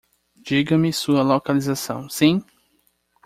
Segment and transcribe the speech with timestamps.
[0.35, 2.43] Diga-me sua localização, sim?